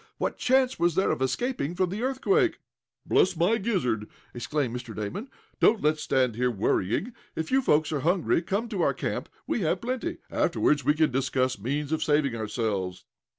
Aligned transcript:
What 0.17 0.39
chance 0.39 0.79
was 0.79 0.95
there 0.95 1.11
of 1.11 1.21
escaping 1.21 1.75
from 1.75 1.91
the 1.91 2.01
earthquake? 2.01 2.57
"Bless 3.05 3.37
my 3.37 3.59
gizzard!" 3.59 4.09
exclaimed 4.33 4.75
Mr. 4.75 4.95
Damon. 4.95 5.27
"Don't 5.59 5.83
let's 5.83 6.01
stand 6.01 6.35
here 6.35 6.49
worrying! 6.49 7.13
If 7.35 7.51
you 7.51 7.61
folks 7.61 7.91
are 7.91 7.99
hungry 7.99 8.41
come 8.41 8.63
up 8.63 8.69
to 8.71 8.81
our 8.81 8.95
camp. 8.95 9.29
We 9.45 9.59
have 9.61 9.79
plenty. 9.81 10.17
Afterward 10.31 10.81
we 10.81 10.95
can 10.95 11.11
discuss 11.11 11.59
means 11.59 11.91
of 11.91 12.01
saving 12.01 12.35
ourselves." 12.35 13.05